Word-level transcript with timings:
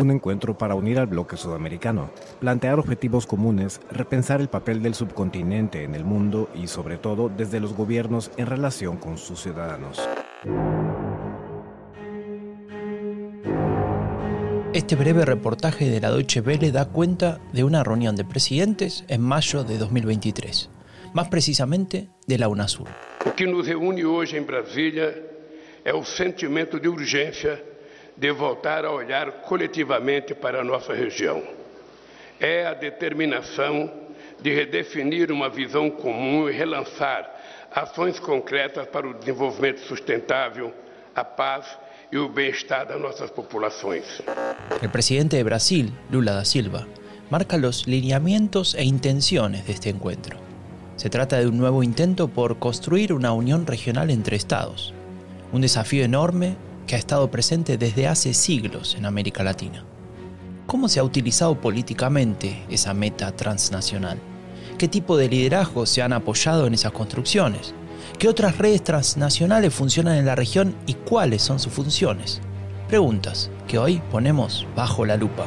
un 0.00 0.10
encuentro 0.10 0.56
para 0.56 0.74
unir 0.74 0.98
al 0.98 1.06
bloque 1.06 1.36
sudamericano, 1.36 2.10
plantear 2.40 2.78
objetivos 2.78 3.26
comunes, 3.26 3.80
repensar 3.90 4.40
el 4.40 4.48
papel 4.48 4.82
del 4.82 4.94
subcontinente 4.94 5.84
en 5.84 5.94
el 5.94 6.04
mundo 6.04 6.48
y 6.54 6.66
sobre 6.66 6.96
todo 6.96 7.28
desde 7.28 7.60
los 7.60 7.74
gobiernos 7.74 8.30
en 8.36 8.46
relación 8.46 8.96
con 8.96 9.18
sus 9.18 9.42
ciudadanos. 9.42 10.00
Este 14.72 14.94
breve 14.94 15.24
reportaje 15.24 15.90
de 15.90 16.00
la 16.00 16.10
Deutsche 16.10 16.40
Welle 16.40 16.70
da 16.70 16.86
cuenta 16.86 17.40
de 17.52 17.64
una 17.64 17.82
reunión 17.82 18.14
de 18.14 18.24
presidentes 18.24 19.04
en 19.08 19.20
mayo 19.20 19.64
de 19.64 19.78
2023, 19.78 20.70
más 21.12 21.28
precisamente 21.28 22.08
de 22.26 22.38
la 22.38 22.48
UNASUR. 22.48 22.88
Lo 23.24 23.34
que 23.34 23.46
nos 23.46 23.66
reúne 23.66 24.04
hoje 24.04 24.36
en 24.36 24.46
Brasilia 24.46 25.08
es 25.08 25.92
el 25.92 26.04
sentimiento 26.04 26.78
de 26.78 26.88
urgencia 26.88 27.60
de 28.16 28.30
voltar 28.30 28.84
a 28.84 28.90
olhar 28.90 29.42
coletivamente 29.42 30.34
para 30.34 30.60
a 30.60 30.64
nossa 30.64 30.94
região. 30.94 31.42
É 32.38 32.66
a 32.66 32.74
determinação 32.74 33.90
de 34.40 34.54
redefinir 34.54 35.30
uma 35.30 35.48
visão 35.48 35.90
comum 35.90 36.48
e 36.48 36.52
relançar 36.52 37.30
ações 37.72 38.18
concretas 38.18 38.86
para 38.88 39.06
o 39.06 39.14
desenvolvimento 39.14 39.80
sustentável, 39.80 40.72
a 41.14 41.24
paz 41.24 41.66
y 42.12 42.16
de 42.18 42.98
nuestras 42.98 43.30
poblaciones. 43.30 44.22
El 44.82 44.90
presidente 44.90 45.36
de 45.36 45.44
Brasil, 45.44 45.92
Lula 46.10 46.32
da 46.32 46.44
Silva, 46.44 46.86
marca 47.30 47.56
los 47.56 47.86
lineamientos 47.86 48.74
e 48.74 48.84
intenciones 48.84 49.66
de 49.66 49.72
este 49.72 49.90
encuentro. 49.90 50.38
Se 50.96 51.08
trata 51.08 51.38
de 51.38 51.46
un 51.46 51.56
nuevo 51.56 51.82
intento 51.82 52.28
por 52.28 52.58
construir 52.58 53.12
una 53.12 53.32
unión 53.32 53.66
regional 53.66 54.10
entre 54.10 54.36
estados, 54.36 54.92
un 55.52 55.60
desafío 55.60 56.04
enorme 56.04 56.56
que 56.86 56.96
ha 56.96 56.98
estado 56.98 57.30
presente 57.30 57.78
desde 57.78 58.06
hace 58.06 58.34
siglos 58.34 58.94
en 58.94 59.06
América 59.06 59.42
Latina. 59.42 59.84
¿Cómo 60.66 60.88
se 60.88 61.00
ha 61.00 61.04
utilizado 61.04 61.60
políticamente 61.60 62.64
esa 62.68 62.94
meta 62.94 63.34
transnacional? 63.34 64.18
¿Qué 64.78 64.88
tipo 64.88 65.16
de 65.16 65.28
liderazgo 65.28 65.84
se 65.86 66.02
han 66.02 66.12
apoyado 66.12 66.66
en 66.66 66.74
esas 66.74 66.92
construcciones? 66.92 67.74
¿Qué 68.18 68.28
otras 68.28 68.58
redes 68.58 68.82
transnacionales 68.82 69.74
funcionan 69.74 70.16
en 70.16 70.26
la 70.26 70.36
región 70.36 70.74
y 70.86 70.94
cuáles 70.94 71.42
son 71.42 71.58
sus 71.58 71.72
funciones? 71.72 72.40
Preguntas 72.88 73.50
que 73.66 73.78
hoy 73.78 74.02
ponemos 74.10 74.66
bajo 74.74 75.04
la 75.04 75.16
lupa. 75.16 75.46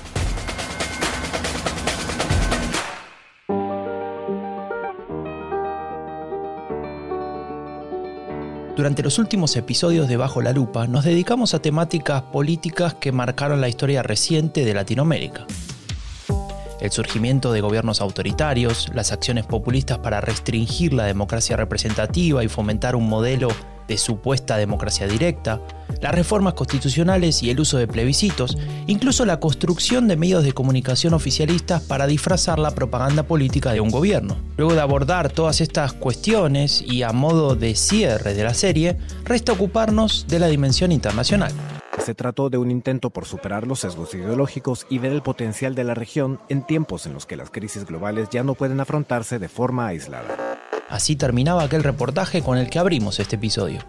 Durante 8.81 9.03
los 9.03 9.19
últimos 9.19 9.55
episodios 9.57 10.07
de 10.07 10.17
Bajo 10.17 10.41
la 10.41 10.53
Lupa 10.53 10.87
nos 10.87 11.05
dedicamos 11.05 11.53
a 11.53 11.61
temáticas 11.61 12.23
políticas 12.23 12.95
que 12.95 13.11
marcaron 13.11 13.61
la 13.61 13.69
historia 13.69 14.01
reciente 14.01 14.65
de 14.65 14.73
Latinoamérica. 14.73 15.45
El 16.79 16.89
surgimiento 16.89 17.53
de 17.53 17.61
gobiernos 17.61 18.01
autoritarios, 18.01 18.89
las 18.95 19.11
acciones 19.11 19.45
populistas 19.45 19.99
para 19.99 20.19
restringir 20.19 20.93
la 20.93 21.05
democracia 21.05 21.55
representativa 21.55 22.43
y 22.43 22.47
fomentar 22.47 22.95
un 22.95 23.07
modelo 23.07 23.49
de 23.87 23.97
supuesta 23.97 24.57
democracia 24.57 25.07
directa, 25.07 25.61
las 26.01 26.15
reformas 26.15 26.53
constitucionales 26.53 27.43
y 27.43 27.49
el 27.49 27.59
uso 27.59 27.77
de 27.77 27.87
plebiscitos, 27.87 28.57
incluso 28.87 29.25
la 29.25 29.39
construcción 29.39 30.07
de 30.07 30.17
medios 30.17 30.43
de 30.43 30.53
comunicación 30.53 31.13
oficialistas 31.13 31.83
para 31.83 32.07
disfrazar 32.07 32.59
la 32.59 32.71
propaganda 32.71 33.23
política 33.23 33.73
de 33.73 33.81
un 33.81 33.91
gobierno. 33.91 34.37
Luego 34.57 34.73
de 34.73 34.81
abordar 34.81 35.31
todas 35.31 35.61
estas 35.61 35.93
cuestiones 35.93 36.81
y 36.81 37.03
a 37.03 37.11
modo 37.11 37.55
de 37.55 37.75
cierre 37.75 38.33
de 38.33 38.43
la 38.43 38.53
serie, 38.53 38.97
resta 39.25 39.51
ocuparnos 39.51 40.25
de 40.27 40.39
la 40.39 40.47
dimensión 40.47 40.91
internacional. 40.91 41.51
Se 41.99 42.15
trató 42.15 42.49
de 42.49 42.57
un 42.57 42.71
intento 42.71 43.11
por 43.11 43.25
superar 43.25 43.67
los 43.67 43.81
sesgos 43.81 44.13
ideológicos 44.15 44.87
y 44.89 44.97
ver 44.97 45.11
el 45.11 45.21
potencial 45.21 45.75
de 45.75 45.83
la 45.83 45.93
región 45.93 46.39
en 46.49 46.65
tiempos 46.65 47.05
en 47.05 47.13
los 47.13 47.27
que 47.27 47.35
las 47.35 47.51
crisis 47.51 47.85
globales 47.85 48.29
ya 48.31 48.43
no 48.43 48.55
pueden 48.55 48.79
afrontarse 48.79 49.37
de 49.37 49.49
forma 49.49 49.87
aislada. 49.87 50.50
Así 50.91 51.15
terminaba 51.15 51.63
aquel 51.63 51.83
reportaje 51.83 52.41
con 52.41 52.57
el 52.57 52.69
que 52.69 52.77
abrimos 52.77 53.21
este 53.21 53.37
episodio. 53.37 53.79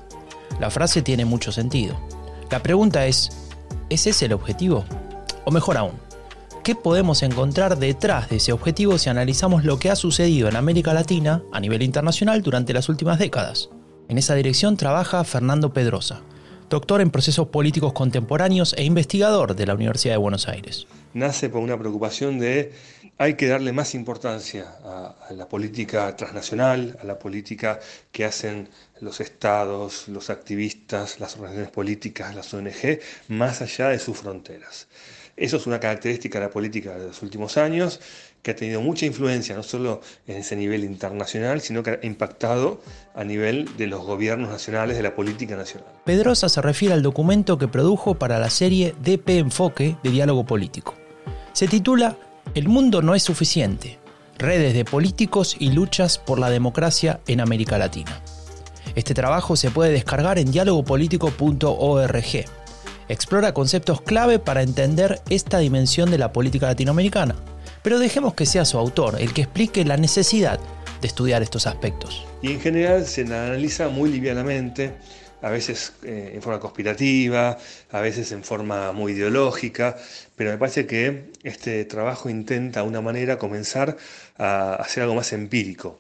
La 0.61 0.71
frase 0.71 1.03
tiene 1.03 1.25
mucho 1.25 1.51
sentido. 1.51 2.01
La 2.49 2.63
pregunta 2.63 3.07
es, 3.07 3.51
¿es 3.91 4.07
ese 4.07 4.27
el 4.27 4.33
objetivo? 4.33 4.85
O 5.45 5.51
mejor 5.51 5.79
aún, 5.79 5.95
¿qué 6.63 6.77
podemos 6.77 7.25
encontrar 7.25 7.77
detrás 7.77 8.31
de 8.31 8.37
ese 8.37 8.53
objetivo 8.53 8.99
si 8.99 9.11
analizamos 9.11 9.65
lo 9.65 9.81
que 9.81 9.91
ha 9.91 9.97
sucedido 9.97 10.49
en 10.49 10.55
América 10.55 10.95
Latina 10.95 11.43
a 11.53 11.59
nivel 11.59 11.83
internacional 11.83 12.41
durante 12.41 12.73
las 12.73 12.89
últimas 12.89 13.19
décadas? 13.19 13.69
En 14.09 14.17
esa 14.17 14.37
dirección 14.37 14.77
trabaja 14.77 15.25
Fernando 15.25 15.73
Pedrosa, 15.73 16.21
doctor 16.71 17.01
en 17.01 17.11
procesos 17.11 17.49
políticos 17.49 17.93
contemporáneos 17.95 18.75
e 18.79 18.85
investigador 18.85 19.57
de 19.57 19.67
la 19.67 19.75
Universidad 19.75 20.15
de 20.15 20.19
Buenos 20.19 20.47
Aires. 20.47 20.87
Nace 21.15 21.49
por 21.49 21.63
una 21.63 21.77
preocupación 21.77 22.39
de 22.39 22.73
hay 23.19 23.35
que 23.35 23.47
darle 23.47 23.73
más 23.73 23.95
importancia 23.95 24.67
a, 24.85 25.33
la 25.33 25.49
política 25.49 26.15
transnacional, 26.17 26.99
a 27.01 27.05
la 27.05 27.19
política 27.19 27.79
que 28.11 28.25
hacen 28.25 28.69
los 29.01 29.21
estados, 29.21 30.09
los 30.09 30.31
activistas, 30.31 31.21
las 31.21 31.35
organizaciones 31.35 31.73
políticas, 31.73 32.35
las 32.35 32.53
ONG, 32.53 32.99
más 33.29 33.63
allá 33.63 33.89
de 33.89 33.99
sus 33.99 34.19
fronteras. 34.19 34.89
Eso 35.37 35.57
es 35.57 35.67
una 35.67 35.81
característica 35.81 36.39
de 36.39 36.47
la 36.47 36.51
política 36.51 36.97
de 36.97 37.07
los 37.07 37.23
últimos 37.23 37.57
años 37.57 38.01
que 38.43 38.51
ha 38.51 38.57
tenido 38.57 38.81
mucha 38.81 39.07
influencia 39.07 39.55
no 39.55 39.63
solo 39.63 40.01
en 40.27 40.39
ese 40.39 40.57
nivel 40.57 40.85
internacional, 40.85 41.61
sino 41.61 41.83
que 41.83 41.91
ha 41.91 41.99
impactado 42.03 42.83
a 43.15 43.25
nivel 43.25 43.77
de 43.77 43.87
los 43.87 44.05
gobiernos 44.05 44.51
nacionales, 44.51 44.97
de 44.97 45.03
la 45.03 45.15
política 45.15 45.57
nacional. 45.57 45.89
Pedrosa 46.05 46.49
se 46.49 46.61
refiere 46.61 46.95
al 46.95 47.03
documento 47.03 47.57
que 47.57 47.69
produjo 47.69 48.17
para 48.17 48.39
la 48.39 48.51
serie 48.51 48.95
DP 49.01 49.31
Enfoque 49.39 49.97
de 50.03 50.11
Diálogo 50.11 50.45
Político. 50.45 50.95
Se 51.53 51.69
titula 51.69 52.17
el 52.55 52.69
mundo 52.69 53.03
no 53.03 53.15
es 53.15 53.23
suficiente. 53.23 53.99
Redes 54.39 54.75
de 54.75 54.85
políticos 54.85 55.57
y 55.59 55.71
luchas 55.71 56.19
por 56.19 56.39
la 56.39 56.51
democracia 56.51 57.21
en 57.27 57.41
América 57.41 57.79
Latina. 57.79 58.21
Este 58.95 59.15
trabajo 59.15 59.57
se 59.57 59.71
puede 59.71 59.93
descargar 59.93 60.39
en 60.39 60.51
dialogopolitico.org. 60.51 62.45
Explora 63.09 63.55
conceptos 63.55 64.03
clave 64.03 64.39
para 64.39 64.63
entender 64.63 65.21
esta 65.31 65.59
dimensión 65.59 66.11
de 66.11 66.19
la 66.19 66.33
política 66.33 66.67
latinoamericana, 66.67 67.37
pero 67.83 67.99
dejemos 67.99 68.35
que 68.35 68.47
sea 68.47 68.65
su 68.65 68.79
autor 68.79 69.17
el 69.21 69.33
que 69.33 69.43
explique 69.43 69.85
la 69.85 69.97
necesidad 69.97 70.61
de 71.01 71.09
estudiar 71.09 71.43
estos 71.43 71.67
aspectos. 71.67 72.25
Y 72.43 72.53
en 72.53 72.61
general 72.61 73.07
se 73.07 73.23
analiza 73.23 73.89
muy 73.89 74.11
livianamente 74.11 74.95
a 75.43 75.51
veces 75.51 75.93
eh, 76.05 76.33
en 76.35 76.41
forma 76.41 76.61
conspirativa, 76.61 77.59
a 77.91 78.01
veces 78.01 78.33
en 78.33 78.45
forma 78.45 78.93
muy 78.93 79.13
ideológica, 79.13 79.97
pero 80.37 80.51
me 80.51 80.59
parece 80.59 80.87
que 80.87 81.33
este 81.43 81.85
trabajo 81.85 82.31
intenta 82.31 82.83
de 82.83 82.89
una 82.89 83.01
manera 83.01 83.39
comenzar 83.39 83.97
a 84.39 84.77
hacer 84.77 85.03
algo 85.03 85.17
más 85.17 85.33
empírico, 85.33 85.99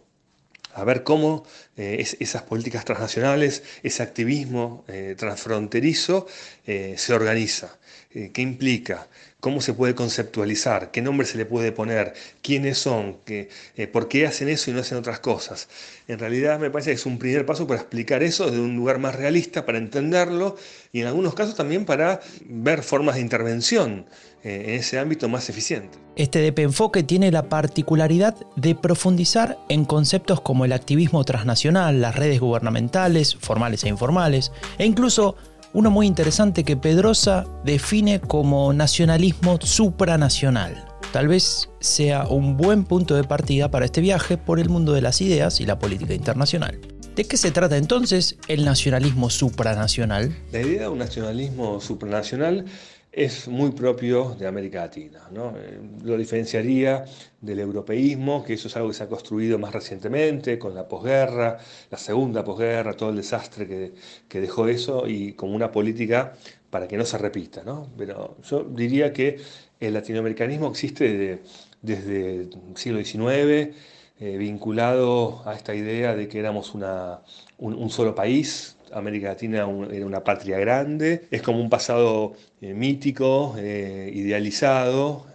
a 0.74 0.84
ver 0.84 1.02
cómo 1.02 1.44
eh, 1.76 2.06
esas 2.20 2.42
políticas 2.42 2.84
transnacionales, 2.84 3.64
ese 3.82 4.02
activismo 4.02 4.84
eh, 4.88 5.16
transfronterizo 5.18 6.26
se 6.64 7.12
organiza, 7.12 7.78
qué 8.10 8.40
implica, 8.40 9.08
cómo 9.42 9.60
se 9.60 9.74
puede 9.74 9.96
conceptualizar, 9.96 10.92
qué 10.92 11.02
nombre 11.02 11.26
se 11.26 11.36
le 11.36 11.44
puede 11.44 11.72
poner, 11.72 12.14
quiénes 12.42 12.78
son, 12.78 13.16
qué, 13.24 13.48
eh, 13.76 13.88
por 13.88 14.06
qué 14.06 14.24
hacen 14.24 14.48
eso 14.48 14.70
y 14.70 14.74
no 14.74 14.78
hacen 14.78 14.96
otras 14.96 15.18
cosas. 15.18 15.68
En 16.06 16.20
realidad 16.20 16.60
me 16.60 16.70
parece 16.70 16.90
que 16.90 16.94
es 16.94 17.06
un 17.06 17.18
primer 17.18 17.44
paso 17.44 17.66
para 17.66 17.80
explicar 17.80 18.22
eso 18.22 18.46
desde 18.46 18.60
un 18.60 18.76
lugar 18.76 19.00
más 19.00 19.16
realista, 19.16 19.66
para 19.66 19.78
entenderlo 19.78 20.56
y 20.92 21.00
en 21.00 21.08
algunos 21.08 21.34
casos 21.34 21.56
también 21.56 21.84
para 21.84 22.20
ver 22.44 22.84
formas 22.84 23.16
de 23.16 23.20
intervención 23.20 24.06
eh, 24.44 24.62
en 24.68 24.74
ese 24.74 25.00
ámbito 25.00 25.28
más 25.28 25.48
eficiente. 25.48 25.98
Este 26.14 26.40
DP 26.40 26.60
Enfoque 26.60 27.02
tiene 27.02 27.32
la 27.32 27.48
particularidad 27.48 28.36
de 28.54 28.76
profundizar 28.76 29.58
en 29.68 29.84
conceptos 29.84 30.40
como 30.40 30.64
el 30.64 30.72
activismo 30.72 31.24
transnacional, 31.24 32.00
las 32.00 32.14
redes 32.14 32.38
gubernamentales, 32.38 33.34
formales 33.34 33.82
e 33.82 33.88
informales, 33.88 34.52
e 34.78 34.84
incluso 34.84 35.34
uno 35.74 35.90
muy 35.90 36.06
interesante 36.06 36.64
que 36.64 36.76
Pedrosa 36.76 37.46
define 37.64 38.20
como 38.20 38.72
nacionalismo 38.72 39.58
supranacional. 39.60 40.86
Tal 41.12 41.28
vez 41.28 41.70
sea 41.80 42.26
un 42.26 42.56
buen 42.56 42.84
punto 42.84 43.14
de 43.14 43.24
partida 43.24 43.70
para 43.70 43.84
este 43.84 44.00
viaje 44.00 44.36
por 44.36 44.58
el 44.58 44.68
mundo 44.68 44.92
de 44.92 45.02
las 45.02 45.20
ideas 45.20 45.60
y 45.60 45.66
la 45.66 45.78
política 45.78 46.14
internacional. 46.14 46.78
¿De 47.14 47.24
qué 47.24 47.36
se 47.36 47.50
trata 47.50 47.76
entonces 47.76 48.36
el 48.48 48.64
nacionalismo 48.64 49.28
supranacional? 49.28 50.34
La 50.50 50.62
idea 50.62 50.82
de 50.82 50.88
un 50.88 50.98
nacionalismo 50.98 51.80
supranacional 51.80 52.64
es 53.12 53.46
muy 53.46 53.72
propio 53.72 54.34
de 54.38 54.46
América 54.46 54.80
Latina. 54.80 55.28
¿no? 55.30 55.54
Eh, 55.56 55.78
lo 56.02 56.16
diferenciaría 56.16 57.04
del 57.40 57.60
europeísmo, 57.60 58.42
que 58.42 58.54
eso 58.54 58.68
es 58.68 58.76
algo 58.76 58.88
que 58.88 58.94
se 58.94 59.04
ha 59.04 59.08
construido 59.08 59.58
más 59.58 59.72
recientemente, 59.72 60.58
con 60.58 60.74
la 60.74 60.88
posguerra, 60.88 61.58
la 61.90 61.98
segunda 61.98 62.42
posguerra, 62.42 62.94
todo 62.94 63.10
el 63.10 63.16
desastre 63.16 63.68
que, 63.68 63.92
que 64.28 64.40
dejó 64.40 64.66
eso, 64.66 65.06
y 65.06 65.34
como 65.34 65.54
una 65.54 65.70
política 65.70 66.32
para 66.70 66.88
que 66.88 66.96
no 66.96 67.04
se 67.04 67.18
repita. 67.18 67.62
¿no? 67.64 67.90
Pero 67.98 68.38
yo 68.42 68.64
diría 68.64 69.12
que 69.12 69.38
el 69.78 69.92
latinoamericanismo 69.92 70.70
existe 70.70 71.42
desde 71.82 72.36
el 72.42 72.50
siglo 72.76 73.04
XIX, 73.04 73.74
eh, 74.20 74.36
vinculado 74.38 75.42
a 75.44 75.54
esta 75.54 75.74
idea 75.74 76.14
de 76.14 76.28
que 76.28 76.38
éramos 76.38 76.74
una, 76.74 77.20
un, 77.58 77.90
solo 77.90 78.14
país, 78.14 78.76
América 78.92 79.28
Latina 79.28 79.66
era 79.90 80.06
una 80.06 80.24
patria 80.24 80.58
grande, 80.58 81.26
es 81.30 81.42
como 81.42 81.60
un 81.60 81.70
pasado 81.70 82.34
eh, 82.60 82.74
mítico, 82.74 83.54
eh, 83.58 84.10
idealizado, 84.12 85.26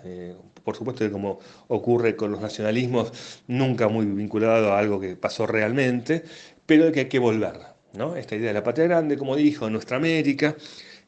por 0.64 0.76
supuesto 0.76 1.06
que 1.06 1.12
como 1.12 1.40
ocurre 1.68 2.16
con 2.16 2.32
los 2.32 2.42
nacionalismos, 2.42 3.42
nunca 3.48 3.88
muy 3.88 4.06
vinculado 4.06 4.74
a 4.74 4.80
algo 4.80 5.00
que 5.00 5.16
pasó 5.16 5.48
realmente, 5.48 6.24
pero 6.66 6.92
que 6.92 7.02
hay 7.02 7.06
que 7.08 7.20
volver. 7.20 7.60
¿no? 7.94 8.16
Esta 8.16 8.36
idea 8.36 8.50
de 8.50 8.54
la 8.54 8.64
patria 8.64 8.86
grande, 8.86 9.18
como 9.18 9.36
dijo, 9.36 9.70
nuestra 9.70 9.98
América, 9.98 10.56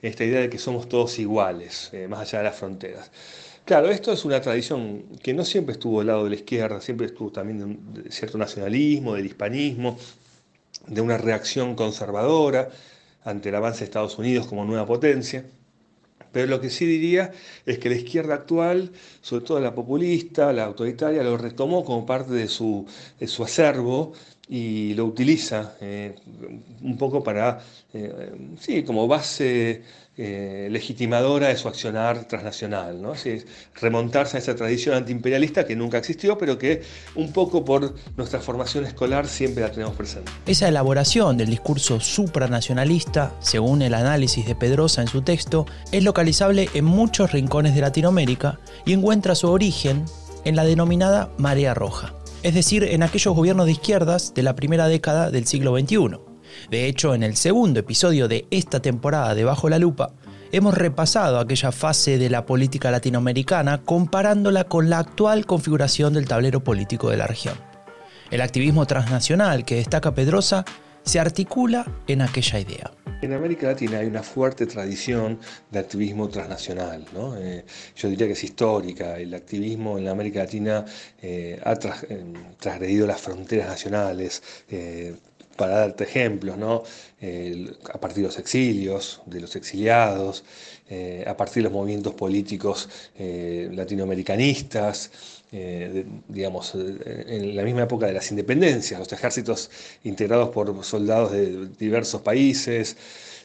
esta 0.02 0.24
idea 0.24 0.40
de 0.40 0.50
que 0.50 0.58
somos 0.58 0.88
todos 0.88 1.20
iguales, 1.20 1.92
más 2.08 2.22
allá 2.22 2.40
de 2.40 2.44
las 2.46 2.56
fronteras. 2.56 3.12
Claro, 3.70 3.92
esto 3.92 4.12
es 4.12 4.26
una 4.26 4.42
tradición 4.42 5.04
que 5.22 5.32
no 5.32 5.46
siempre 5.46 5.74
estuvo 5.74 6.02
al 6.02 6.08
lado 6.08 6.24
de 6.24 6.32
la 6.32 6.38
izquierda, 6.38 6.82
siempre 6.82 7.06
estuvo 7.06 7.32
también 7.32 7.94
de 7.94 8.12
cierto 8.12 8.40
nacionalismo, 8.40 9.14
del 9.14 9.28
hispanismo, 9.28 9.96
de 10.88 11.02
una 11.02 11.18
reacción 11.18 11.76
conservadora 11.76 12.70
ante 13.24 13.50
el 13.50 13.56
avance 13.56 13.80
de 13.80 13.86
Estados 13.86 14.18
Unidos 14.18 14.48
como 14.48 14.66
nueva 14.66 14.86
potencia. 14.86 15.46
Pero 16.32 16.48
lo 16.48 16.62
que 16.62 16.70
sí 16.70 16.86
diría 16.86 17.32
es 17.66 17.80
que 17.80 17.90
la 17.90 17.96
izquierda 17.96 18.36
actual, 18.36 18.92
sobre 19.22 19.46
todo 19.46 19.60
la 19.60 19.74
populista, 19.74 20.54
la 20.54 20.66
autoritaria, 20.66 21.24
lo 21.24 21.38
retomó 21.38 21.84
como 21.84 22.06
parte 22.06 22.34
de 22.34 22.48
su, 22.48 22.86
su 23.26 23.44
acervo 23.44 24.14
y 24.52 24.96
lo 24.96 25.06
utiliza 25.06 25.76
eh, 25.80 26.16
un 26.82 26.98
poco 26.98 27.24
para, 27.24 27.60
eh, 27.94 28.32
sí, 28.60 28.82
como 28.82 29.08
base 29.08 29.84
eh, 30.18 30.68
legitimadora 30.72 31.50
de 31.50 31.56
su 31.56 31.68
accionar 31.68 32.26
transnacional, 32.26 33.00
¿no? 33.00 33.14
remontarse 33.76 34.38
a 34.38 34.40
esa 34.40 34.56
tradición 34.56 34.96
antiimperialista 34.96 35.68
que 35.68 35.76
nunca 35.76 36.00
existió, 36.00 36.36
pero 36.36 36.58
que 36.58 36.82
un 37.14 37.32
poco 37.32 37.64
por 37.64 37.94
nuestra 38.18 38.40
formación 38.40 38.86
escolar 38.86 39.28
siempre 39.28 39.64
la 39.64 39.72
tenemos 39.72 39.96
presente. 39.96 40.32
Esa 40.48 40.68
elaboración 40.68 41.38
del 41.38 41.52
discurso 41.52 42.00
supranacionalista, 42.00 43.36
según 43.40 43.84
el 43.84 43.94
análisis 43.94 44.48
de 44.48 44.56
Pedrosa 44.56 45.02
en 45.02 45.08
su 45.08 45.22
texto, 45.22 45.68
es 45.92 46.04
localizable 46.04 46.70
en 46.74 46.86
muchos 46.86 47.32
rincones 47.32 47.76
de 47.76 47.82
Latinoamérica 47.82 48.60
y 48.86 48.94
encuentra 48.94 49.36
su 49.36 49.50
origen 49.50 50.06
en 50.44 50.56
la 50.56 50.64
denominada 50.64 51.30
marea 51.38 51.74
roja, 51.74 52.14
es 52.44 52.54
decir, 52.54 52.84
en 52.84 53.04
aquellos 53.04 53.36
gobiernos 53.36 53.66
de 53.66 53.74
izquierdas 53.74 54.34
de 54.34 54.44
la 54.44 54.56
primera 54.56 54.88
década 54.88 55.32
del 55.32 55.46
siglo 55.46 55.78
XXI 55.78 56.30
de 56.70 56.88
hecho, 56.88 57.14
en 57.14 57.24
el 57.24 57.36
segundo 57.36 57.80
episodio 57.80 58.28
de 58.28 58.48
esta 58.52 58.80
temporada 58.82 59.36
de 59.36 59.44
Bajo 59.44 59.70
la 59.70 59.80
Lupa, 59.80 60.14
hemos 60.52 60.76
repasado 60.76 61.40
aquella 61.40 61.72
fase 61.72 62.18
de 62.18 62.30
la 62.30 62.46
política 62.46 62.92
latinoamericana 62.92 63.80
comparándola 63.80 64.66
con 64.66 64.90
la 64.90 65.00
actual 65.00 65.46
configuración 65.46 66.14
del 66.14 66.28
tablero 66.28 66.64
político 66.64 67.10
de 67.10 67.18
la 67.18 67.28
región. 67.28 67.56
El 68.32 68.42
activismo 68.42 68.86
transnacional 68.86 69.66
que 69.66 69.76
destaca 69.76 70.14
Pedrosa 70.14 70.66
se 71.04 71.20
articula 71.20 71.86
en 72.08 72.22
aquella 72.22 72.60
idea. 72.60 72.92
En 73.22 73.34
América 73.34 73.68
Latina 73.68 74.00
hay 74.00 74.08
una 74.08 74.24
fuerte 74.24 74.66
tradición 74.66 75.40
de 75.70 75.80
activismo 75.80 76.30
transnacional. 76.30 77.06
Eh, 77.38 77.66
yo 77.98 78.08
diría 78.08 78.28
que 78.28 78.34
es 78.34 78.44
histórica. 78.46 79.20
El 79.20 79.34
activismo 79.34 79.98
en 79.98 80.08
América 80.08 80.40
Latina 80.40 80.86
eh, 81.22 81.60
ha 81.66 81.74
eh, 81.74 82.24
transgredido 82.60 83.06
las 83.06 83.20
fronteras 83.20 83.68
nacionales, 83.68 84.42
para 85.58 85.80
darte 85.80 86.06
ejemplos, 86.06 86.58
¿no? 86.58 86.84
a 87.94 88.00
partir 88.00 88.20
de 88.24 88.28
los 88.30 88.40
exilios, 88.40 89.22
de 89.26 89.42
los 89.42 89.58
exiliados, 89.58 90.46
a 91.28 91.36
partir 91.36 91.56
de 91.56 91.64
los 91.64 91.74
movimientos 91.74 92.14
políticos 92.14 92.88
latinoamericanistas, 93.18 95.12
eh, 95.52 96.06
digamos, 96.28 96.76
en 96.76 97.56
la 97.56 97.64
misma 97.64 97.84
época 97.84 98.06
de 98.06 98.14
las 98.14 98.30
independencias, 98.32 99.00
los 99.00 99.12
ejércitos 99.12 99.72
integrados 100.04 100.50
por 100.50 100.84
soldados 100.84 101.32
de 101.32 101.68
diversos 101.80 102.22
países. 102.22 102.96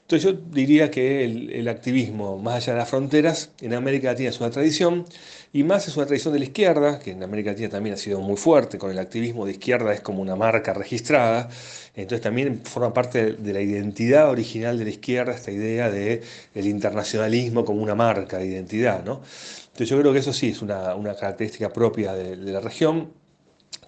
Entonces 0.05 0.33
yo 0.33 0.39
diría 0.53 0.91
que 0.91 1.25
el, 1.25 1.67
activismo 1.67 2.37
más 2.37 2.57
allá 2.57 2.75
de 2.75 2.79
las 2.81 2.91
fronteras 2.91 3.53
en 3.63 3.73
América 3.73 4.09
Latina 4.09 4.29
es 4.29 4.39
una 4.39 4.51
tradición 4.51 5.07
y 5.51 5.63
más 5.63 5.89
es 5.89 5.97
una 5.97 6.05
tradición 6.05 6.35
de 6.35 6.41
la 6.41 6.45
izquierda, 6.45 6.99
que 6.99 7.13
en 7.13 7.23
América 7.23 7.53
Latina 7.53 7.71
también 7.71 7.95
ha 7.95 7.97
sido 7.97 8.21
muy 8.21 8.37
fuerte, 8.37 8.77
con 8.77 8.91
el 8.91 8.99
activismo 8.99 9.47
de 9.47 9.53
izquierda 9.53 9.95
es 9.95 10.03
como 10.03 10.21
una 10.21 10.37
marca 10.37 10.75
registrada, 10.75 11.49
entonces 11.95 12.21
también 12.21 12.61
forma 12.65 12.93
parte 12.93 13.33
de 13.33 13.53
la 13.55 13.63
identidad 13.63 14.29
original 14.29 14.79
de 14.79 14.85
la 14.85 14.91
izquierda 14.91 15.33
esta 15.33 15.53
idea 15.53 15.91
de 15.91 16.23
el 16.55 16.67
internacionalismo 16.67 17.65
como 17.65 17.83
una 17.83 17.95
marca 17.95 18.37
de 18.37 18.47
identidad. 18.47 18.99
Entonces 18.99 19.89
yo 19.89 19.99
creo 19.99 20.13
que 20.13 20.19
eso 20.19 20.35
sí 20.35 20.51
es 20.51 20.61
una, 20.61 20.95
característica 21.19 21.73
propia 21.73 22.13
de 22.13 22.37
la 22.37 22.61
región 22.61 23.24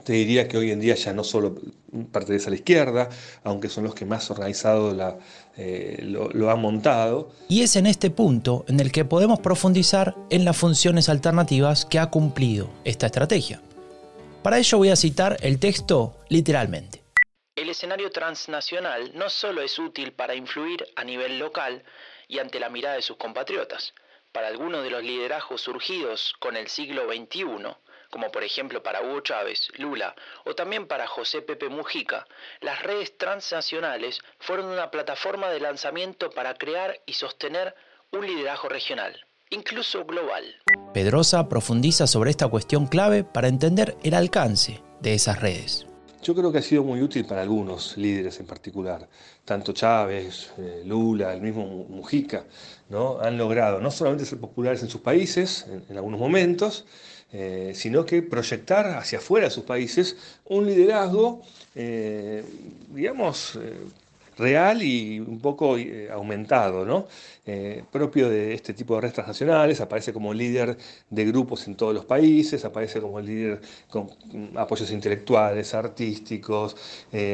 te 0.06 0.12
diría 0.12 0.46
que 0.46 0.56
hoy 0.56 0.70
en 0.70 0.78
día 0.78 0.94
ya 0.94 1.12
no 1.12 1.24
solo 1.24 1.56
pertenece 2.12 2.46
a 2.46 2.50
la 2.50 2.56
izquierda, 2.56 3.08
aunque 3.42 3.68
son 3.68 3.82
los 3.82 3.92
que 3.92 4.04
más 4.04 4.30
organizado 4.30 4.94
eh, 5.56 5.98
lo, 6.02 6.48
han 6.48 6.60
montado. 6.60 7.32
Y 7.48 7.62
es 7.62 7.74
en 7.74 7.86
este 7.86 8.10
punto 8.10 8.64
en 8.68 8.78
el 8.78 8.92
que 8.92 9.04
podemos 9.04 9.40
profundizar 9.40 10.14
en 10.30 10.44
las 10.44 10.56
funciones 10.56 11.08
alternativas 11.08 11.84
que 11.84 11.98
ha 11.98 12.06
cumplido 12.08 12.70
esta 12.84 13.06
estrategia. 13.06 13.60
Para 14.44 14.58
ello 14.58 14.78
voy 14.78 14.90
a 14.90 14.96
citar 14.96 15.38
el 15.40 15.58
texto 15.58 16.16
literalmente. 16.28 17.02
El 17.56 17.68
escenario 17.68 18.10
transnacional 18.10 19.10
no 19.12 19.28
solo 19.28 19.60
es 19.60 19.76
útil 19.76 20.12
para 20.12 20.36
influir 20.36 20.86
a 20.94 21.02
nivel 21.02 21.40
local 21.40 21.82
y 22.28 22.38
ante 22.38 22.60
la 22.60 22.70
mirada 22.70 22.94
de 22.94 23.02
sus 23.02 23.16
compatriotas, 23.16 23.92
para 24.30 24.46
algunos 24.46 24.84
de 24.84 24.90
los 24.90 25.02
liderazgos 25.02 25.62
surgidos 25.62 26.32
con 26.38 26.56
el 26.56 26.68
siglo 26.68 27.06
XXI, 27.12 27.74
como 28.16 28.32
por 28.32 28.44
ejemplo 28.44 28.82
para 28.82 29.02
Hugo 29.02 29.20
Chávez, 29.20 29.68
Lula 29.76 30.14
o 30.46 30.54
también 30.54 30.86
para 30.86 31.06
José 31.06 31.42
Pepe 31.42 31.68
Mujica, 31.68 32.26
las 32.62 32.82
redes 32.82 33.18
transnacionales 33.18 34.20
fueron 34.38 34.70
una 34.70 34.90
plataforma 34.90 35.50
de 35.50 35.60
lanzamiento 35.60 36.30
para 36.30 36.54
crear 36.54 36.98
y 37.04 37.12
sostener 37.12 37.74
un 38.12 38.26
liderazgo 38.26 38.70
regional, 38.70 39.14
incluso 39.50 40.06
global. 40.06 40.44
Pedrosa 40.94 41.46
profundiza 41.46 42.06
sobre 42.06 42.30
esta 42.30 42.48
cuestión 42.48 42.86
clave 42.86 43.22
para 43.22 43.48
entender 43.48 43.98
el 44.02 44.14
alcance 44.14 44.82
de 45.02 45.12
esas 45.12 45.42
redes. 45.42 45.86
Yo 46.22 46.34
creo 46.34 46.50
que 46.50 46.58
ha 46.58 46.62
sido 46.62 46.84
muy 46.84 47.02
útil 47.02 47.26
para 47.26 47.42
algunos 47.42 47.98
líderes 47.98 48.40
en 48.40 48.46
particular, 48.46 49.06
tanto 49.44 49.74
Chávez, 49.74 50.52
eh, 50.56 50.82
Lula, 50.86 51.34
el 51.34 51.42
mismo 51.42 51.66
Mujica, 51.66 52.46
¿no? 52.88 53.20
han 53.20 53.36
logrado 53.36 53.78
no 53.78 53.90
solamente 53.90 54.24
ser 54.24 54.40
populares 54.40 54.82
en 54.82 54.88
sus 54.88 55.02
países, 55.02 55.66
en 55.68 55.96
algunos 55.98 56.18
momentos, 56.18 56.86
eh, 57.32 57.72
sino 57.74 58.06
que 58.06 58.22
proyectar 58.22 58.86
hacia 58.96 59.18
afuera 59.18 59.46
de 59.46 59.50
sus 59.50 59.64
países 59.64 60.16
un 60.44 60.64
liderazgo, 60.64 61.42
eh, 61.74 62.44
digamos, 62.90 63.58
eh, 63.60 63.74
real 64.38 64.80
y 64.82 65.18
un 65.18 65.40
poco 65.40 65.76
aumentado, 66.12 66.84
¿no? 66.84 67.08
propio 67.90 68.28
de 68.28 68.52
este 68.54 68.74
tipo 68.74 68.94
de 68.94 69.02
redes 69.02 69.14
transnacionales, 69.14 69.80
aparece 69.80 70.12
como 70.12 70.34
líder 70.34 70.76
de 71.08 71.24
grupos 71.24 71.66
en 71.68 71.76
todos 71.76 71.94
los 71.94 72.04
países, 72.04 72.64
aparece 72.64 73.00
como 73.00 73.20
líder 73.20 73.60
con 73.88 74.10
apoyos 74.56 74.90
intelectuales, 74.90 75.72
artísticos, 75.74 76.76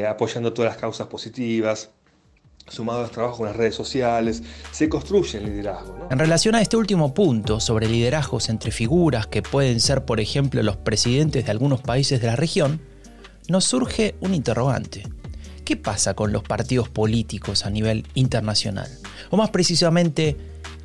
apoyando 0.07 0.53
todas 0.53 0.71
las 0.71 0.81
causas 0.81 1.07
positivas 1.07 1.89
sumado 2.67 2.99
a 2.99 3.01
los 3.03 3.11
trabajos 3.11 3.37
con 3.37 3.47
las 3.47 3.55
redes 3.55 3.75
sociales, 3.75 4.43
se 4.71 4.89
construye 4.89 5.37
el 5.37 5.45
liderazgo. 5.45 6.07
En 6.09 6.19
relación 6.19 6.55
a 6.55 6.61
este 6.61 6.77
último 6.77 7.13
punto 7.13 7.59
sobre 7.59 7.87
liderazgos 7.87 8.49
entre 8.49 8.71
figuras 8.71 9.27
que 9.27 9.41
pueden 9.41 9.79
ser, 9.79 10.05
por 10.05 10.19
ejemplo, 10.19 10.63
los 10.63 10.77
presidentes 10.77 11.45
de 11.45 11.51
algunos 11.51 11.81
países 11.81 12.21
de 12.21 12.27
la 12.27 12.35
región, 12.35 12.81
nos 13.47 13.65
surge 13.65 14.15
un 14.21 14.33
interrogante. 14.33 15.03
¿Qué 15.65 15.77
pasa 15.77 16.13
con 16.13 16.31
los 16.31 16.43
partidos 16.43 16.89
políticos 16.89 17.65
a 17.65 17.69
nivel 17.69 18.05
internacional? 18.15 18.89
O 19.29 19.37
más 19.37 19.49
precisamente, 19.49 20.35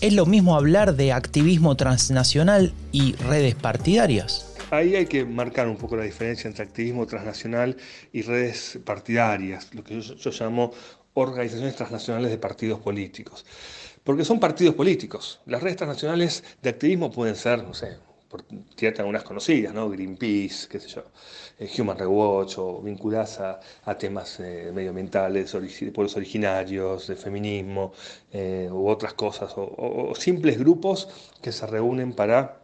¿es 0.01 0.13
lo 0.13 0.27
mismo 0.27 0.57
hablar 0.57 0.95
de 0.95 1.13
activismo 1.13 1.77
transnacional 1.77 2.73
y 2.93 3.15
redes 3.15 3.55
partidarias? 3.55 4.55
Ahí 4.71 4.95
hay 4.95 5.07
que 5.07 5.25
marcar 5.25 5.67
un 5.67 5.77
poco 5.77 5.97
la 5.97 6.05
diferencia 6.05 6.47
entre 6.47 6.63
activismo 6.63 7.07
transnacional 7.07 7.77
y 8.13 8.23
redes 8.23 8.79
partidarias, 8.85 9.75
lo 9.75 9.83
que 9.83 10.01
yo, 10.01 10.15
yo 10.15 10.31
llamo 10.31 10.73
organizaciones 11.27 11.77
transnacionales 11.77 12.31
de 12.31 12.39
partidos 12.39 12.81
políticos. 12.81 13.45
Porque 14.05 14.25
son 14.25 14.41
partidos 14.41 14.75
políticos. 14.75 15.41
Las 15.47 15.63
redes 15.63 15.77
transnacionales 15.77 16.45
de 16.63 16.71
activismo 16.71 17.11
pueden 17.11 17.37
ser, 17.37 17.63
no 17.63 17.75
sé, 17.75 17.99
por 18.29 18.43
tirarte 18.75 19.01
algunas 19.01 19.23
conocidas, 19.23 19.73
¿no? 19.73 19.89
Greenpeace, 19.89 20.69
qué 20.69 20.79
sé 20.81 20.89
yo, 20.89 21.05
eh, 21.59 21.71
Human 21.79 21.97
Rights 21.97 22.13
Watch, 22.13 22.59
o 22.59 22.83
vinculadas 22.83 23.41
a, 23.41 23.99
temas 23.99 24.39
eh, 24.41 24.71
medioambientales, 24.75 25.53
de 25.53 25.93
pueblos 25.93 26.17
originarios, 26.17 27.07
de 27.07 27.17
feminismo, 27.17 27.93
eh, 28.33 28.69
u 28.71 28.89
otras 28.89 29.15
cosas, 29.15 29.53
o, 29.57 30.13
simples 30.15 30.59
grupos 30.59 31.09
que 31.43 31.53
se 31.53 31.67
reúnen 31.67 32.13
para, 32.13 32.61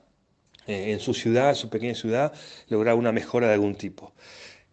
en 0.66 1.00
su 1.00 1.12
ciudad, 1.14 1.50
en 1.50 1.56
su 1.56 1.68
pequeña 1.68 1.94
ciudad, 1.94 2.32
lograr 2.68 2.94
una 2.94 3.12
mejora 3.12 3.48
de 3.48 3.54
algún 3.54 3.74
tipo. 3.74 4.12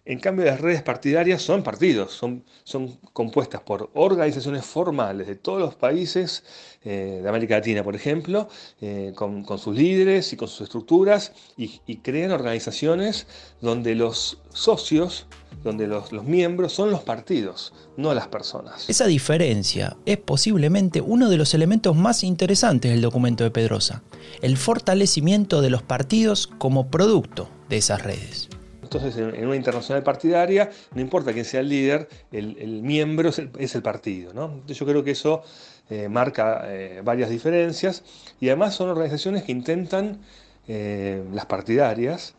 En 0.03 0.19
cambio, 0.19 0.45
las 0.45 0.59
redes 0.59 0.81
partidarias 0.81 1.43
son 1.43 1.61
partidos, 1.61 2.11
son, 2.11 2.43
son 2.63 2.97
compuestas 3.13 3.61
por 3.61 3.91
organizaciones 3.93 4.65
formales 4.65 5.27
de 5.27 5.35
todos 5.35 5.59
los 5.59 5.75
países 5.75 6.43
eh, 6.83 7.19
de 7.21 7.29
América 7.29 7.55
Latina, 7.57 7.83
por 7.83 7.95
ejemplo, 7.95 8.49
eh, 8.81 9.13
con, 9.15 9.45
sus 9.59 9.75
líderes 9.75 10.33
y 10.33 10.37
con 10.37 10.47
sus 10.47 10.61
estructuras, 10.61 11.33
y, 11.55 11.97
crean 11.97 12.31
organizaciones 12.31 13.27
donde 13.61 13.93
los 13.93 14.39
socios, 14.49 15.27
donde 15.63 15.85
los, 15.85 16.11
los 16.11 16.23
miembros 16.23 16.73
son 16.73 16.89
los 16.89 17.01
partidos, 17.03 17.71
no 17.95 18.15
las 18.15 18.27
personas. 18.27 18.89
Esa 18.89 19.05
diferencia 19.05 19.97
es 20.07 20.17
posiblemente 20.17 21.01
uno 21.01 21.29
de 21.29 21.37
los 21.37 21.53
elementos 21.53 21.95
más 21.95 22.23
interesantes 22.23 22.89
del 22.89 23.01
documento 23.01 23.43
de 23.43 23.51
Pedrosa, 23.51 24.01
el 24.41 24.57
fortalecimiento 24.57 25.61
de 25.61 25.69
los 25.69 25.83
partidos 25.83 26.47
como 26.47 26.89
producto 26.89 27.49
de 27.69 27.77
esas 27.77 28.01
redes. 28.01 28.49
Entonces, 28.93 29.15
en, 29.15 29.47
una 29.47 29.55
internacional 29.55 30.03
partidaria, 30.03 30.69
no 30.93 30.99
importa 30.99 31.31
quién 31.31 31.45
sea 31.45 31.61
el 31.61 31.69
líder, 31.69 32.09
el, 32.29 32.81
miembro 32.83 33.29
es 33.29 33.75
el, 33.75 33.81
partido. 33.81 34.33
yo 34.67 34.85
creo 34.85 35.01
que 35.01 35.11
eso 35.11 35.43
eh, 35.89 36.09
marca 36.09 36.63
eh, 36.65 37.01
varias 37.01 37.29
diferencias 37.29 38.03
y 38.41 38.49
además 38.49 38.75
son 38.75 38.89
organizaciones 38.89 39.43
que 39.43 39.53
intentan, 39.53 40.19
eh, 40.67 41.23
las 41.33 41.45
partidarias, 41.45 42.35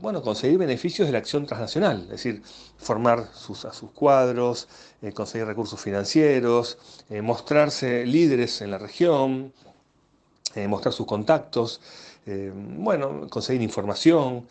bueno, 0.00 0.22
conseguir 0.22 0.58
beneficios 0.58 1.06
de 1.06 1.12
la 1.12 1.18
acción 1.18 1.46
transnacional, 1.46 2.02
es 2.02 2.08
decir, 2.08 2.42
formar 2.78 3.28
sus, 3.34 3.64
a 3.64 3.72
sus 3.72 3.90
cuadros, 3.90 4.68
conseguir 5.14 5.46
recursos 5.46 5.80
financieros, 5.80 6.78
mostrarse 7.22 8.06
líderes 8.06 8.60
en 8.62 8.70
la 8.70 8.78
región, 8.78 9.52
mostrar 10.68 10.94
sus 10.94 11.06
contactos, 11.06 11.80
bueno, 12.78 13.26
conseguir 13.28 13.60
información. 13.60 14.46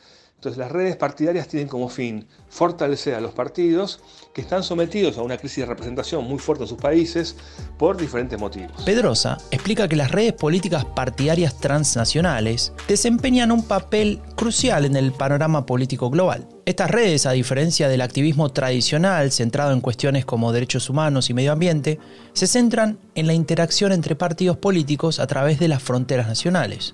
Entonces 0.45 0.59
las 0.59 0.71
redes 0.71 0.95
partidarias 0.95 1.47
tienen 1.47 1.67
como 1.67 1.89
fin 1.89 2.27
fortalecer 2.49 3.15
a 3.15 3.19
los 3.19 3.31
partidos 3.31 3.99
que 4.31 4.41
están 4.41 4.61
sometidos 4.61 5.17
a 5.17 5.23
una 5.23 5.37
crisis 5.37 5.57
de 5.57 5.65
representación 5.65 6.23
muy 6.23 6.37
fuerte 6.37 6.65
en 6.65 6.67
sus 6.67 6.77
países 6.77 7.35
por 7.79 7.97
diferentes 7.97 8.39
motivos. 8.39 8.83
Pedrosa 8.83 9.39
explica 9.49 9.87
que 9.87 9.95
las 9.95 10.11
redes 10.11 10.33
políticas 10.33 10.85
partidarias 10.85 11.59
transnacionales 11.59 12.73
desempeñan 12.87 13.51
un 13.51 13.63
papel 13.63 14.21
crucial 14.35 14.85
en 14.85 14.95
el 14.95 15.13
panorama 15.13 15.65
político 15.65 16.11
global. 16.11 16.47
Estas 16.67 16.91
redes, 16.91 17.25
a 17.25 17.31
diferencia 17.31 17.89
del 17.89 18.01
activismo 18.01 18.49
tradicional 18.49 19.31
centrado 19.31 19.71
en 19.71 19.81
cuestiones 19.81 20.25
como 20.25 20.51
derechos 20.51 20.91
humanos 20.91 21.31
y 21.31 21.33
medio 21.33 21.53
ambiente, 21.53 21.97
se 22.33 22.45
centran 22.45 22.99
en 23.15 23.25
la 23.25 23.33
interacción 23.33 23.91
entre 23.91 24.15
partidos 24.15 24.57
políticos 24.57 25.19
a 25.19 25.25
través 25.25 25.57
de 25.57 25.69
las 25.69 25.81
fronteras 25.81 26.27
nacionales. 26.27 26.93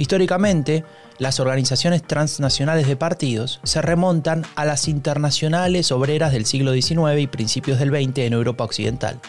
Históricamente, 0.00 0.82
las 1.18 1.40
organizaciones 1.40 2.02
transnacionales 2.02 2.86
de 2.86 2.96
partidos 2.96 3.60
se 3.64 3.82
remontan 3.82 4.46
a 4.54 4.64
las 4.64 4.88
internacionales 4.88 5.92
obreras 5.92 6.32
del 6.32 6.46
siglo 6.46 6.72
XIX 6.72 7.20
y 7.20 7.26
principios 7.26 7.78
del 7.78 7.90
XX 7.90 8.20
en 8.20 8.32
Europa 8.32 8.64
Occidental. 8.64 9.20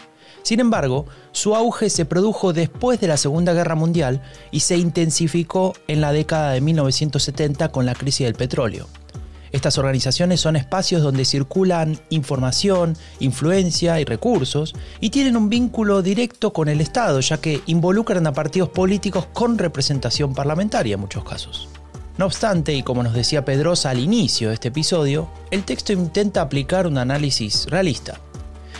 Sin 0.43 0.61
embargo, 0.61 1.07
su 1.33 1.57
auge 1.57 1.89
se 1.89 2.05
produjo 2.05 2.53
después 2.53 3.01
de 3.01 3.09
la 3.09 3.17
Segunda 3.17 3.51
Guerra 3.51 3.75
Mundial 3.75 4.21
y 4.49 4.61
se 4.61 4.77
intensificó 4.77 5.73
en 5.89 5.99
la 5.99 6.13
década 6.13 6.53
de 6.53 6.61
1970 6.61 7.67
con 7.67 7.85
la 7.85 7.93
crisis 7.93 8.25
del 8.25 8.35
petróleo. 8.35 8.87
Estas 9.51 9.77
organizaciones 9.77 10.39
son 10.39 10.55
espacios 10.55 11.01
donde 11.01 11.25
circulan 11.25 11.99
información, 12.09 12.95
influencia 13.19 13.99
y 13.99 14.05
recursos 14.05 14.73
y 14.99 15.09
tienen 15.09 15.35
un 15.35 15.49
vínculo 15.49 16.01
directo 16.01 16.53
con 16.53 16.69
el 16.69 16.79
Estado, 16.79 17.19
ya 17.19 17.37
que 17.37 17.61
involucran 17.65 18.25
a 18.27 18.33
partidos 18.33 18.69
políticos 18.69 19.27
con 19.33 19.57
representación 19.57 20.33
parlamentaria 20.33 20.93
en 20.93 21.01
muchos 21.01 21.23
casos. 21.23 21.67
No 22.17 22.25
obstante, 22.25 22.73
y 22.73 22.83
como 22.83 23.03
nos 23.03 23.13
decía 23.13 23.45
Pedrosa 23.45 23.89
al 23.89 23.99
inicio 23.99 24.49
de 24.49 24.53
este 24.53 24.67
episodio, 24.67 25.29
el 25.49 25.63
texto 25.63 25.91
intenta 25.91 26.41
aplicar 26.41 26.87
un 26.87 26.97
análisis 26.97 27.65
realista. 27.67 28.19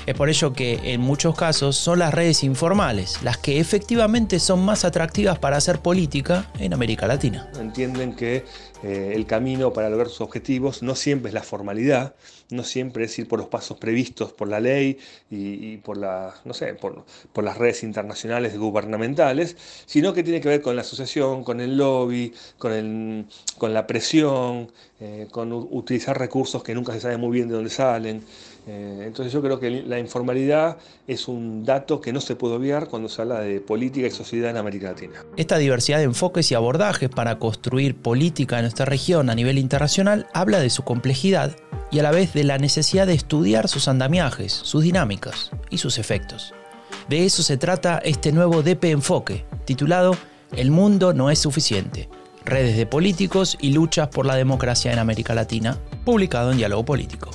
Es 0.08 0.16
por 0.16 0.30
ello 0.30 0.52
que 0.54 0.80
en 0.94 1.02
muchos 1.02 1.36
casos 1.36 1.78
son 1.78 2.00
las 2.00 2.12
redes 2.12 2.44
informales 2.44 3.22
las 3.22 3.38
que 3.38 3.60
efectivamente 3.60 4.40
son 4.40 4.66
más 4.66 4.84
atractivas 4.84 5.38
para 5.38 5.58
hacer 5.58 5.80
política 5.80 6.50
en 6.60 6.74
América 6.74 7.06
Latina. 7.06 7.52
Entienden 7.60 8.16
que 8.16 8.44
eh, 8.84 9.14
el 9.14 9.28
camino 9.28 9.72
para 9.74 9.90
lograr 9.90 10.10
sus 10.10 10.22
objetivos 10.22 10.82
no 10.82 10.96
siempre 10.96 11.30
es 11.30 11.36
la 11.36 11.44
formalidad, 11.44 12.16
no 12.50 12.64
siempre 12.64 13.06
es 13.06 13.20
ir 13.20 13.28
por 13.28 13.40
los 13.40 13.48
pasos 13.48 13.78
previstos 13.78 14.34
por 14.34 14.48
la 14.48 14.60
ley 14.60 14.98
y, 15.30 15.78
por, 15.78 15.98
la, 15.98 16.34
no 16.46 16.54
sé, 16.54 16.74
por, 16.74 17.06
las 17.44 17.58
redes 17.58 17.84
internacionales 17.84 18.58
gubernamentales, 18.58 19.56
sino 19.86 20.14
que 20.14 20.24
tiene 20.24 20.42
que 20.42 20.50
ver 20.50 20.62
con 20.62 20.76
la 20.76 20.82
asociación, 20.82 21.44
con 21.44 21.62
el 21.62 21.78
lobby, 21.78 22.34
con, 22.58 23.28
con 23.58 23.74
la 23.74 23.86
presión, 23.86 24.72
eh, 25.00 25.28
con 25.32 25.54
utilizar 25.54 26.18
recursos 26.18 26.64
que 26.64 26.74
nunca 26.74 26.94
se 26.94 27.02
sabe 27.02 27.18
muy 27.18 27.32
bien 27.32 27.48
de 27.48 27.56
dónde 27.56 27.70
salen. 27.70 28.24
Eh, 28.68 29.04
entonces 29.08 29.34
yo 29.34 29.42
creo 29.42 29.60
que 29.60 29.70
la 29.92 30.00
informalidad 30.00 30.78
es 31.06 31.28
un 31.28 31.64
dato 31.64 32.02
que 32.02 32.12
no 32.12 32.20
se 32.20 32.36
puede 32.36 32.56
obviar 32.56 32.88
cuando 32.88 33.10
se 33.10 33.22
habla 33.22 33.42
de 33.42 33.62
política 33.62 34.08
y 34.08 34.12
sociedad 34.12 34.50
en 34.50 34.58
América 34.58 34.88
Latina. 34.88 35.24
Esta 35.38 35.58
diversidad 35.58 36.00
de 36.00 36.06
enfoques 36.06 36.52
y 36.52 36.56
abordajes 36.56 37.10
para 37.10 37.38
construir 37.38 37.96
política 37.96 38.58
en 38.58 38.64
nuestra 38.64 38.86
región 38.86 39.30
a 39.30 39.36
nivel 39.36 39.60
internacional 39.60 40.28
habla 40.34 40.60
de 40.60 40.72
su 40.72 40.84
complejidad 40.84 41.56
y 41.92 42.00
a 42.00 42.04
la 42.04 42.12
vez 42.12 42.34
de 42.34 42.44
la 42.44 42.58
necesidad 42.58 43.06
de 43.06 43.14
estudiar 43.14 43.68
sus 43.68 43.88
andamiajes, 43.88 44.54
sus 44.54 44.84
dinámicas 44.84 45.52
y 45.70 45.78
sus 45.78 46.00
efectos. 46.00 46.54
De 47.08 47.26
eso 47.26 47.44
se 47.44 47.58
trata 47.58 48.00
este 48.00 48.32
nuevo 48.32 48.64
DP 48.64 48.86
Enfoque, 48.86 49.46
titulado 49.66 50.16
El 50.56 50.72
mundo 50.72 51.14
no 51.14 51.30
es 51.30 51.40
suficiente, 51.40 52.10
redes 52.46 52.78
de 52.78 52.86
políticos 52.86 53.58
y 53.60 53.74
luchas 53.74 54.08
por 54.08 54.26
la 54.26 54.36
democracia 54.36 54.92
en 54.94 55.00
América 55.00 55.36
Latina, 55.36 55.78
publicado 56.06 56.52
en 56.52 56.58
Diálogo 56.58 56.86
Político 56.86 57.30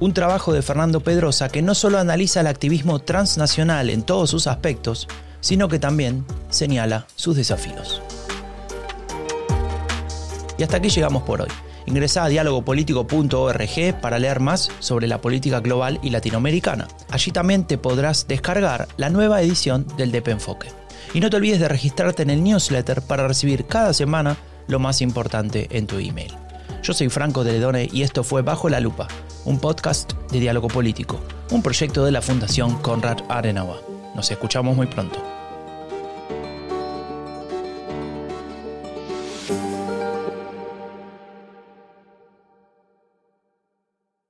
un 0.00 0.14
trabajo 0.14 0.52
de 0.52 0.62
Fernando 0.62 1.00
Pedrosa 1.00 1.48
que 1.48 1.62
no 1.62 1.74
solo 1.74 1.98
analiza 1.98 2.40
el 2.40 2.46
activismo 2.46 3.00
transnacional 3.00 3.90
en 3.90 4.02
todos 4.02 4.30
sus 4.30 4.46
aspectos, 4.46 5.08
sino 5.40 5.68
que 5.68 5.78
también 5.78 6.24
señala 6.50 7.06
sus 7.16 7.36
desafíos. 7.36 8.00
Y 10.56 10.62
hasta 10.62 10.78
aquí 10.78 10.88
llegamos 10.88 11.22
por 11.22 11.42
hoy. 11.42 11.48
Ingresa 11.86 12.24
a 12.24 12.28
dialogopolitico.org 12.28 14.00
para 14.00 14.18
leer 14.18 14.40
más 14.40 14.70
sobre 14.78 15.06
la 15.06 15.20
política 15.20 15.60
global 15.60 15.98
y 16.02 16.10
latinoamericana. 16.10 16.86
Allí 17.10 17.30
también 17.30 17.64
te 17.64 17.78
podrás 17.78 18.28
descargar 18.28 18.88
la 18.98 19.08
nueva 19.08 19.40
edición 19.40 19.86
del 19.96 20.12
DP 20.12 20.28
Enfoque. 20.28 20.68
Y 21.14 21.20
no 21.20 21.30
te 21.30 21.36
olvides 21.36 21.60
de 21.60 21.68
registrarte 21.68 22.22
en 22.22 22.30
el 22.30 22.42
newsletter 22.42 23.00
para 23.02 23.26
recibir 23.26 23.66
cada 23.66 23.94
semana 23.94 24.36
lo 24.66 24.78
más 24.78 25.00
importante 25.00 25.68
en 25.70 25.86
tu 25.86 25.98
email. 25.98 26.34
Yo 26.82 26.92
soy 26.92 27.08
Franco 27.08 27.42
de 27.42 27.52
Ledone 27.52 27.88
y 27.90 28.02
esto 28.02 28.22
fue 28.22 28.42
Bajo 28.42 28.68
la 28.68 28.80
Lupa, 28.80 29.08
un 29.48 29.58
podcast 29.58 30.12
de 30.30 30.40
diálogo 30.40 30.68
político, 30.68 31.18
un 31.50 31.62
proyecto 31.62 32.04
de 32.04 32.12
la 32.12 32.20
Fundación 32.20 32.82
Konrad 32.82 33.22
Adenauer. 33.30 33.80
Nos 34.14 34.30
escuchamos 34.30 34.76
muy 34.76 34.86
pronto. 34.86 35.37